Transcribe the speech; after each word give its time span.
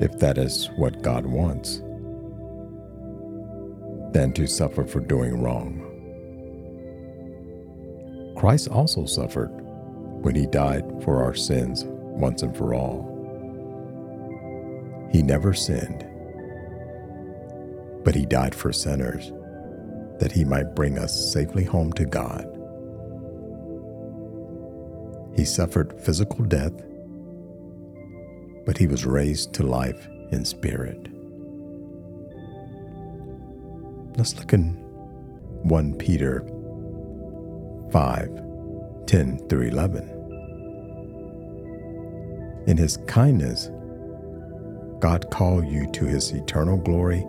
if 0.00 0.18
that 0.18 0.38
is 0.38 0.70
what 0.76 1.02
God 1.02 1.26
wants, 1.26 1.78
than 4.12 4.32
to 4.34 4.46
suffer 4.46 4.84
for 4.84 5.00
doing 5.00 5.42
wrong. 5.42 5.88
Christ 8.36 8.68
also 8.68 9.06
suffered 9.06 9.50
when 10.22 10.34
he 10.34 10.46
died 10.46 10.84
for 11.04 11.22
our 11.22 11.34
sins 11.34 11.84
once 11.86 12.42
and 12.42 12.56
for 12.56 12.74
all. 12.74 13.11
He 15.12 15.22
never 15.22 15.52
sinned, 15.52 16.06
but 18.04 18.14
he 18.14 18.24
died 18.24 18.54
for 18.54 18.72
sinners 18.72 19.30
that 20.18 20.32
he 20.32 20.44
might 20.44 20.74
bring 20.74 20.98
us 20.98 21.32
safely 21.32 21.64
home 21.64 21.92
to 21.92 22.04
God. 22.04 22.46
He 25.36 25.44
suffered 25.44 26.00
physical 26.00 26.44
death, 26.44 26.72
but 28.64 28.78
he 28.78 28.86
was 28.86 29.04
raised 29.04 29.52
to 29.54 29.64
life 29.64 30.08
in 30.30 30.44
spirit. 30.44 31.08
Let's 34.16 34.36
look 34.36 34.52
in 34.52 34.74
1 35.64 35.94
Peter 35.94 36.46
5 37.90 38.42
10 39.06 39.48
through 39.48 39.68
11. 39.68 40.08
In 42.66 42.76
his 42.76 42.96
kindness, 43.08 43.70
God 45.02 45.28
called 45.32 45.66
you 45.66 45.90
to 45.90 46.04
his 46.04 46.30
eternal 46.30 46.76
glory 46.76 47.26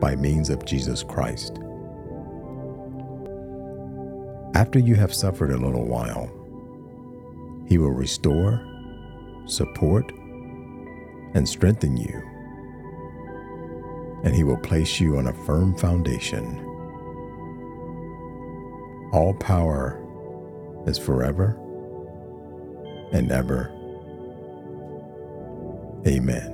by 0.00 0.16
means 0.16 0.48
of 0.48 0.64
Jesus 0.64 1.02
Christ. 1.02 1.58
After 4.54 4.78
you 4.78 4.94
have 4.94 5.12
suffered 5.12 5.50
a 5.50 5.58
little 5.58 5.84
while, 5.84 6.30
he 7.68 7.76
will 7.76 7.90
restore, 7.90 8.58
support, 9.44 10.10
and 11.34 11.46
strengthen 11.46 11.98
you, 11.98 12.22
and 14.24 14.34
he 14.34 14.42
will 14.42 14.56
place 14.56 14.98
you 14.98 15.18
on 15.18 15.26
a 15.26 15.44
firm 15.44 15.76
foundation. 15.76 16.58
All 19.12 19.34
power 19.34 20.02
is 20.86 20.96
forever 20.96 21.60
and 23.12 23.30
ever. 23.30 23.70
Amen. 26.06 26.53